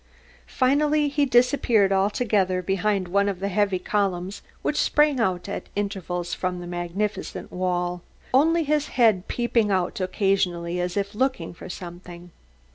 Finally 0.47 1.09
he 1.09 1.27
disappeared 1.27 1.91
altogether 1.91 2.63
behind 2.63 3.07
one 3.07 3.29
of 3.29 3.39
the 3.39 3.49
heavy 3.49 3.77
columns 3.77 4.41
which 4.63 4.75
sprang 4.81 5.19
out 5.19 5.47
at 5.47 5.69
intervals 5.75 6.33
from 6.33 6.59
the 6.59 6.65
magnificent 6.65 7.51
wall. 7.51 8.01
Only 8.33 8.63
his 8.63 8.87
head 8.97 9.27
peeped 9.27 9.69
out 9.69 9.99
occasionally 10.01 10.79
as 10.79 10.97
if 10.97 11.13
looking 11.13 11.53
for 11.53 11.69
something. 11.69 12.31